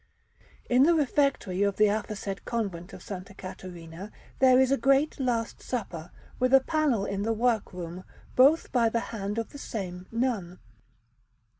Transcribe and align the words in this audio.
In 0.67 0.81
the 0.81 0.95
refectory 0.95 1.61
of 1.61 1.75
the 1.75 1.85
aforesaid 1.85 2.43
Convent 2.43 2.91
of 2.91 3.07
S. 3.11 3.23
Caterina 3.37 4.11
there 4.39 4.59
is 4.59 4.71
a 4.71 4.75
great 4.77 5.19
Last 5.19 5.61
Supper, 5.61 6.09
with 6.39 6.55
a 6.55 6.59
panel 6.59 7.05
in 7.05 7.21
the 7.21 7.33
work 7.33 7.71
room, 7.71 8.03
both 8.35 8.71
by 8.71 8.89
the 8.89 8.99
hand 9.13 9.37
of 9.37 9.49
the 9.51 9.59
same 9.59 10.07
nun. 10.11 10.57